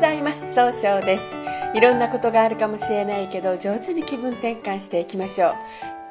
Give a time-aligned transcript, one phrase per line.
[0.00, 0.54] ざいます。
[0.54, 1.36] 総称です。
[1.74, 5.54] いろんなことがあるかもしれないけど上手に気分転換していきましょう。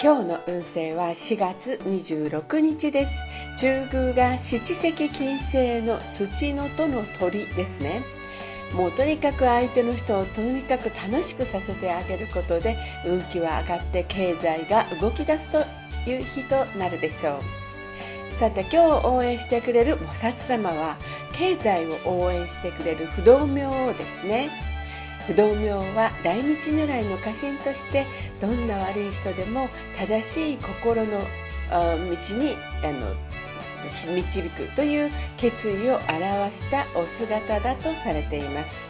[0.02, 3.24] 今日の運勢は4月26日です。
[3.58, 8.04] 中宮が七石金星の土のとの鳥ですね。
[8.76, 15.66] もうとにかく相手の人をとにかく楽しくさせてあげることで運気は上がって経済が動き出すと
[16.08, 17.40] いう日となるでしょう。
[18.40, 20.96] さて今日応援してくれる菩薩様は
[21.34, 24.50] 経済を応援してくれる不動明王ですね。
[25.28, 28.08] 不動明王は大日如来の家臣として
[28.42, 31.20] どんな悪い人でも正しい心の
[31.70, 38.90] 道にあの導くという決意を表したお姿だとされています。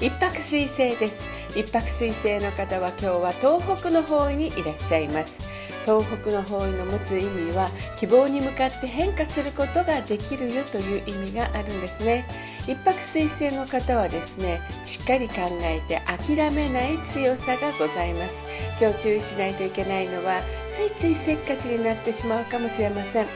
[0.00, 1.24] 一泊水星です。
[1.56, 5.47] 一泊水星の方は今日は東北の方位にいらっしゃいます。
[5.84, 12.26] 東北の方位の持つ意味は希望に向かって変化することができるよという意味があるんですね。
[12.66, 18.40] 一泊水星の方はですねしっかり考えて諦めない強さがございます。
[18.80, 20.40] 今日注意しないといけないのは
[20.72, 23.26] ついついせっかちになってしまうかもしれません。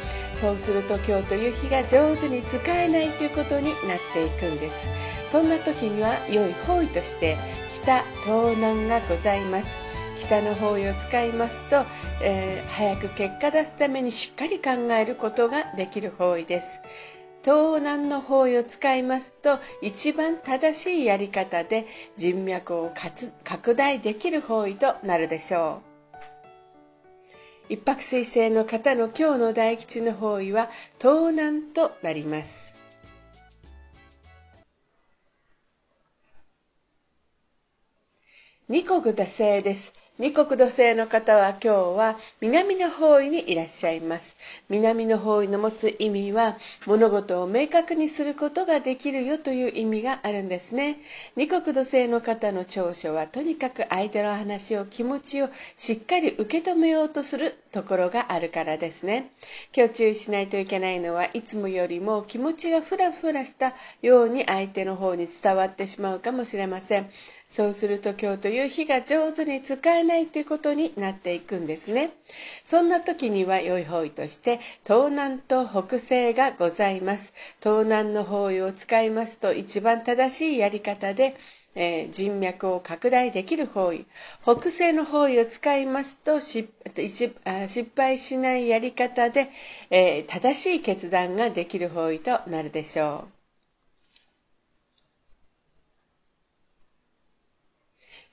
[0.41, 3.75] そうすると今日という日が上手に使えないということになっ
[4.12, 4.89] ていくんです。
[5.29, 7.39] そんな時には良い方位として
[7.71, 9.83] 北東南がございます。
[10.21, 11.84] 北の方位を使いますと、
[12.21, 16.81] えー、早く結果出すためにしっかり考えることができる方位です。
[17.45, 22.93] 東南の方位を使いますと一番正しいやり方で人脈を
[23.43, 25.93] 拡大できる方位となるでしょう。
[27.69, 30.69] 一泊水星の方の今日の大吉の方位は
[31.01, 32.75] 東南となります。
[38.69, 39.93] 二国土星です。
[40.19, 44.37] 二国土星の方は今日は南の方位にいらっしゃいます。
[44.69, 50.99] 南の方位の持つ意味は物事を明確にすることができるよという意味があるんですね。
[51.34, 59.31] 二国土星の方の長所はとにかく相手の話を気持ちをしっかり受け止めようとするところがあるからですね。
[59.75, 63.72] 今日注意しないといけないのはいつもよりも気持ちがふらふらした
[64.03, 67.11] ように相手の方に伝わってしまうかもしれません。
[67.53, 72.13] そうすると今日という日が上手に使えないということになっていくんですね。
[72.65, 77.35] そんな時には良い方位として東南と北西がございます。
[77.63, 81.37] 東南の方位を使いますと一番正しいやり方で
[81.75, 84.05] えー、人脈を拡大できる方位
[84.43, 86.69] 北西の方位を使いますと失
[87.97, 89.51] 敗しないやり方で、
[89.91, 93.41] えー、正しい決断ができる方位となるでしょう。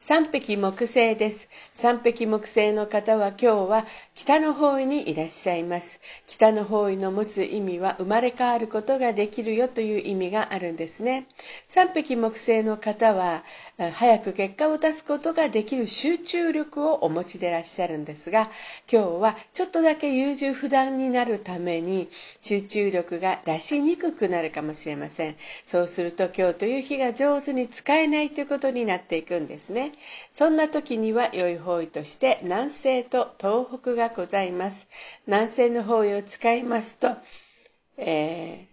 [0.10, 1.50] 三匹木星です。
[1.76, 6.02] 三匹木星の方は今日は北の方位にいらっしゃいます。
[6.26, 11.28] 北の方位の持つ意味は生まれ変わることができるよという意味があるんですね。
[11.68, 13.44] 三匹木星の方は
[13.80, 18.52] 早く結果を出すことができる集中力をお持ちでいらっしゃるんですが、
[18.92, 22.10] 今日はちょっとだけ優柔不断になるために
[22.42, 25.38] 集中力が出しにくくなるかもしれません。
[25.66, 29.94] そうすると今日という日が上手に使えないということになっていくんですね。
[30.34, 34.90] そんな時には良い方位として南西と東北がございます。
[35.26, 37.16] 南西の方位を使いますと、
[37.96, 38.68] え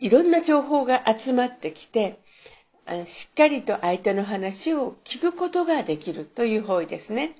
[0.00, 2.24] ー、いろんな情報が集まってきて、
[3.04, 7.34] しっかりと相手の話を聞くことができるという方位ですね。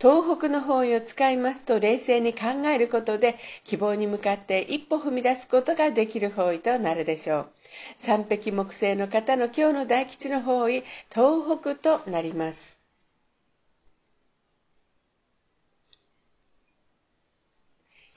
[0.00, 7.48] 東北の方位を使いますと冷静に考えることで希望に向かって一歩踏み出すことができる方位となるでしょう。
[7.98, 10.82] 三匹木星の方の今日の大吉の方位、
[11.12, 12.75] 東北となります。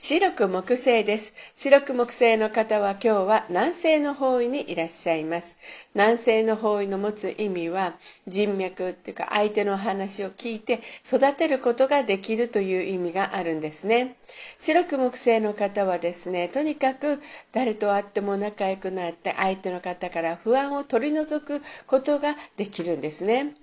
[0.01, 1.33] 白く木星です。
[1.57, 5.57] 白く木星の方は今日は南西の方位にいらっしゃいます。
[5.93, 14.15] 南西の方位の持つ意味は人脈っていうか相手の話を聞いて育てることができるという意味があるんですね。
[14.57, 17.21] 白く木星の方はですね、とにかく
[17.51, 23.53] 誰と会っても仲良くなって相手の方から不安を取り除くことができるんですね。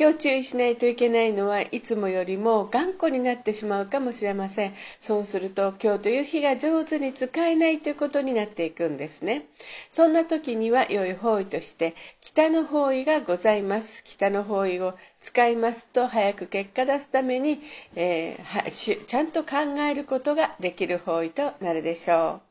[0.00, 4.74] 今日注意しないといけないのはいつもよりも頑固になってしまうかもしれません。
[5.00, 9.46] そうすると今日という日が上手に使えないということになっていくんですね。
[9.90, 14.04] そんな時には良い方位として北の方位がございます。
[14.04, 17.60] 北の方位を使いますと早く結果出すために、
[17.96, 22.47] えー、ちゃんと考えることができる方位となるでしょう。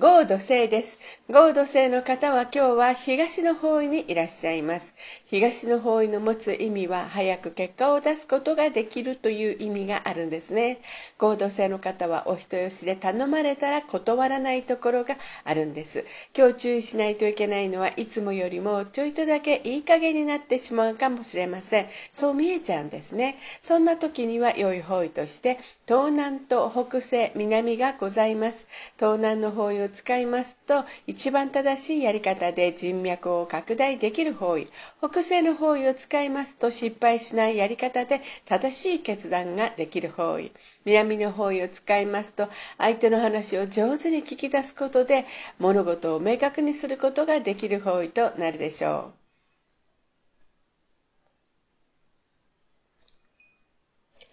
[0.00, 1.00] 合土星です。
[1.28, 4.94] 合土星の方は今日は東の方位にいらっしゃいます。
[5.26, 10.78] 東の方位の持つ意味は早く結果を出すことができるという意味があるんですね。
[11.18, 16.04] 合土星の方はお人よしで頼まれたら断らないところがあるんです。
[16.32, 21.86] 今日注意しないといけないのはいつもよりもちょいとだけいい加減になってしまうかもしれません。
[22.12, 23.36] そう見えちゃうんですね。
[23.64, 25.58] そんな時には良い方位として
[25.88, 28.68] 東南と北西、南がございます。
[28.96, 34.68] 東南の方位使いますと一番正しいやり方で人脈を拡大できる方位
[34.98, 40.52] 北西の方位を使いますと失敗しないやり方で正しい決断ができる方位
[40.84, 42.48] 南の方位を使いますと
[42.78, 45.26] 相手の話を上手に聞き出すことで
[45.58, 49.27] 物事を明確にすることができる方位となるでしょう。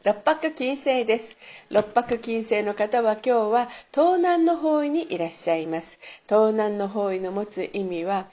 [0.06, 1.36] 六白金星です。
[1.72, 5.98] 六白金星の方は今日は東南の方位にいらっしゃいます。
[6.30, 8.28] 東南の方位の持つ意味は、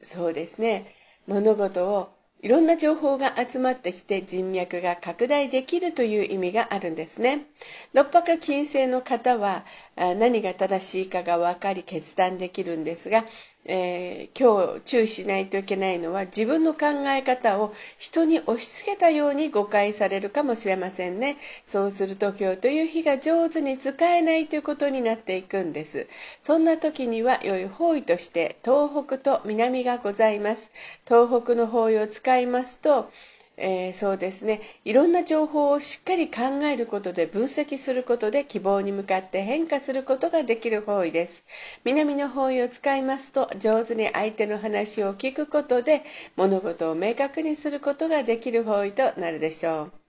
[0.00, 0.86] そうですね、
[1.26, 2.08] 物事を
[2.40, 7.44] いろんな情報が集まってきて人脈が拡大できるという意味があるんですね。
[7.92, 9.66] 六白金星の方は
[9.96, 13.24] 何が正しいかが分かり決断できるんですが、
[13.64, 21.36] えー、今日注意しないといけないのは自分の考え方を人に押し付けたように誤解されるかもしれませんね。
[21.66, 26.08] そうすると今日という日が上手に使えないということになっていくんです。
[26.40, 30.72] そんな時には良い方位として東北と南がございます。
[31.06, 33.10] 東北の方位を使いますと、
[33.56, 34.60] えー、そうですね。
[34.84, 41.44] いろんな情報をしっかり考えることで分析することで希望に向かって変化することができる方位です。
[41.84, 46.02] 南の方位を使いますと上手に相手の話を聞くことで
[46.36, 50.01] 物事を明確にすることができる方位となるでしょう。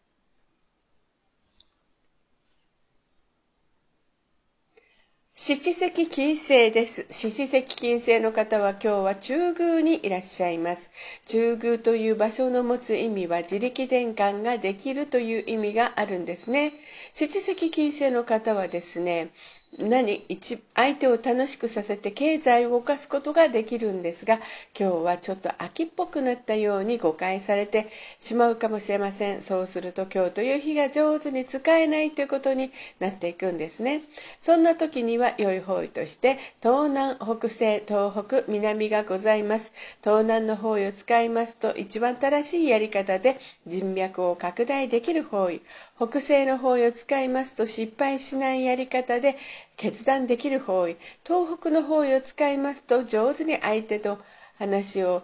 [5.46, 7.06] 七石金星です。
[7.12, 10.90] 七石金星の方は今日は中宮にいらっしゃいます。
[11.26, 16.72] 中宮という場所の持つ意味は自力転換ができるという意味があるんですね。
[17.12, 19.32] 七石金星の方はですね、
[19.80, 24.40] 何一相手を楽しくさせて経済を動かすことができるんですが
[24.78, 27.90] 今日はちょっと秋っぽくなったように誤解されて
[28.20, 29.42] しまうかもしれません。
[29.42, 34.02] そうすると今日という日が上手に使えないということになっていくんですね。
[34.42, 39.74] そんな時には良い方位として東南北西東北南がございます。
[40.04, 45.62] 東南の方位を使いますと一番正しいやり方で人脈を拡大できる方位。
[45.98, 49.38] 北西の方位を使いますと失敗しないやり方で
[49.78, 54.20] 決断できる方位東北の方位を使いますと上手に相手と
[54.58, 55.24] 話を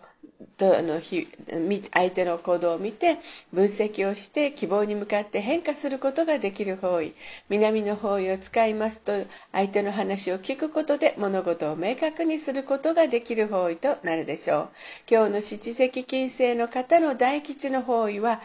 [0.57, 3.17] とあの相手の行動を見て
[3.53, 7.13] 分析をして希望に向かって変化することができる方位。
[7.49, 9.11] 南の方位を使いますと
[9.51, 14.69] 相手の話を聞くことで物事を明確にすることができる方位となるでしょう。
[15.09, 18.41] 今日の七石金星の方の大吉の方位は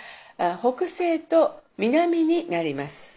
[0.61, 3.15] 北西と南になります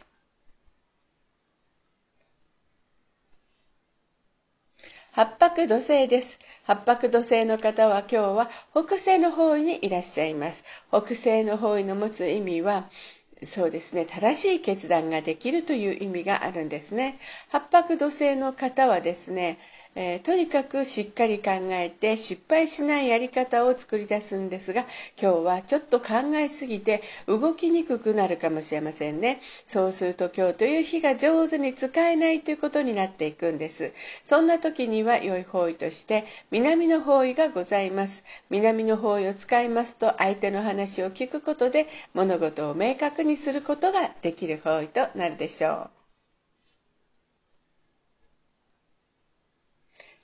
[5.17, 5.25] 八
[5.57, 6.37] 白土星です。
[6.65, 10.63] 八白土星の方は今日は北西の方位にいらっしゃいます。
[10.91, 12.87] 北西の方位の持つ意味は、
[13.43, 17.17] そうですね、正しい決断ができるという意味があるんですね。
[17.49, 19.57] 八白土星の方はですね、
[19.95, 24.85] えー、とにかくしっかり考えて失敗しないやり方を作り出すんですが
[25.21, 29.39] 今日はちょっと考えすぎて動きにくくなるかもしれませんね。
[29.65, 33.91] そうすると今日という日が上手に使えないということになっていくんです。
[34.23, 38.23] そんな時には良い方位として南の方位がございます。
[38.49, 45.96] 南の方位を使いますと相手の話を聞くことで物事を明確にすることができる方位となるでしょう。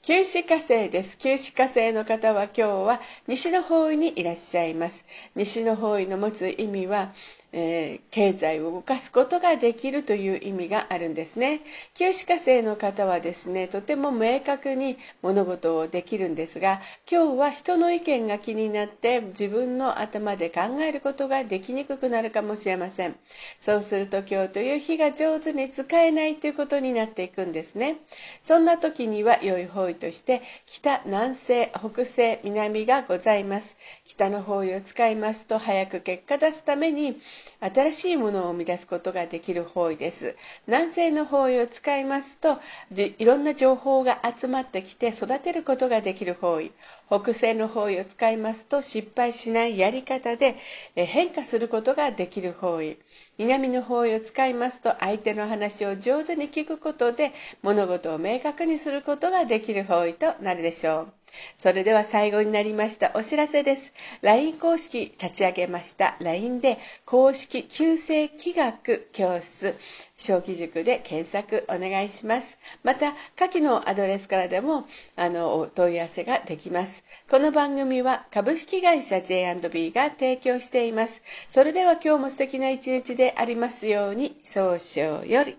[0.05, 1.17] 九死火星です。
[1.17, 5.05] 九死火星の方は今日は西の方位にいらっしゃいます。
[5.33, 7.13] 西の方位の持つ意味は、
[7.53, 11.61] えー、経済を動かすことができるという意味があるんですね。
[11.93, 23.15] 旧歯科生の方はですね、とても明確に物事をできるんですが、今日は人の意見が気になって自分の頭で考えることができにくくなるかもしれません。
[23.59, 27.97] そうすると今日という日が上手に使えないということになっていくんですね。
[28.41, 33.77] そんな時には良い方位として北、南西、北西、南がございます。
[34.05, 37.21] 北の方位を使いますと早く結果出すために
[37.59, 40.35] 新しいものを生み出すことができる方位です。
[40.67, 42.59] 南西の方位を使いますと
[42.95, 46.71] いろんな情報が集まってきて育てることができる方位。
[47.07, 50.55] 北西の方位を使いますと失敗しないやり方で
[50.95, 52.97] 変化することができる方位。
[53.37, 57.31] 南の方位を使いますと相手の話を上手に聞くことで
[57.61, 61.22] 物事を明確にすることができる方位となるでしょう。
[61.57, 63.93] それでは最後になりましたお知らせです。
[64.21, 66.15] LINE 公式立ち上げました。
[66.19, 69.75] LINE で公式旧世気学教室
[70.17, 72.59] 小規塾で検索お願いします。
[72.83, 77.03] また下記のアドレスからでもあのお問い合わせができます。
[77.29, 81.21] この番組は株式会社 J&B が提供しています。
[81.49, 85.57] それでは今日も素敵な一日でありますように早々より。